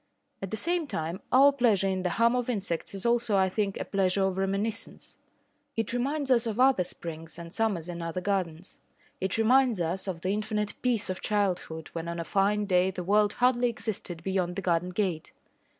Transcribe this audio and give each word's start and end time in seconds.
At 0.41 0.49
the 0.49 0.57
same 0.57 0.87
time, 0.87 1.21
our 1.31 1.51
pleasure 1.51 1.87
in 1.87 2.01
the 2.01 2.09
hum 2.17 2.35
of 2.35 2.49
insects 2.49 2.95
is 2.95 3.05
also, 3.05 3.37
I 3.37 3.49
think, 3.49 3.79
a 3.79 3.85
pleasure 3.85 4.23
of 4.25 4.39
reminiscence. 4.39 5.17
It 5.77 5.93
reminds 5.93 6.31
us 6.31 6.47
of 6.47 6.59
other 6.59 6.83
springs 6.83 7.37
and 7.37 7.53
summers 7.53 7.87
in 7.87 8.01
other 8.01 8.19
gardens. 8.19 8.79
It 9.19 9.37
reminds 9.37 9.79
us 9.79 10.07
of 10.07 10.21
the 10.21 10.31
infinite 10.33 10.73
peace 10.81 11.11
of 11.11 11.21
childhood 11.21 11.89
when 11.93 12.07
on 12.07 12.19
a 12.19 12.23
fine 12.23 12.65
day 12.65 12.89
the 12.89 13.03
world 13.03 13.33
hardly 13.33 13.69
existed 13.69 14.23
beyond 14.23 14.55
the 14.55 14.63
garden 14.63 14.89
gate. 14.89 15.33